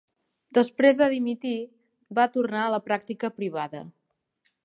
[0.57, 1.51] Després de dimitir,
[2.21, 3.85] va tornar a la pràctica privada.